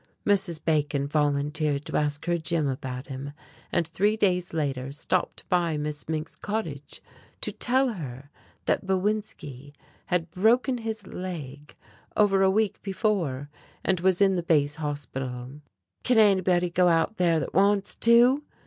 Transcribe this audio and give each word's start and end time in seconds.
Mrs. 0.25 0.59
Bacon 0.65 1.05
volunteered 1.05 1.85
to 1.85 1.95
ask 1.95 2.25
her 2.25 2.35
Jim 2.39 2.67
about 2.67 3.05
him, 3.05 3.33
and 3.71 3.87
three 3.87 4.17
days 4.17 4.51
later 4.51 4.91
stopped 4.91 5.47
by 5.47 5.77
Miss 5.77 6.09
Mink's 6.09 6.35
cottage 6.35 7.03
to 7.39 7.51
tell 7.51 7.89
her 7.89 8.31
that 8.65 8.83
Bowinski 8.87 9.75
had 10.07 10.31
broken 10.31 10.79
his 10.79 11.05
leg 11.05 11.75
over 12.17 12.41
a 12.41 12.49
week 12.49 12.81
before 12.81 13.51
and 13.83 13.99
was 13.99 14.21
in 14.23 14.37
the 14.37 14.41
Base 14.41 14.77
Hospital. 14.77 15.61
"Can 16.01 16.17
anybody 16.17 16.71
go 16.71 16.87
out 16.87 17.17
there 17.17 17.39
that 17.39 17.53
wants 17.53 17.93
to?" 17.97 18.41